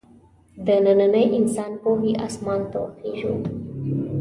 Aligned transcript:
د 0.65 0.67
ننني 0.85 1.23
انسان 1.37 1.71
پوهې 1.81 2.11
اسمان 2.27 2.61
ته 2.71 2.77
وخېژو. 2.83 3.33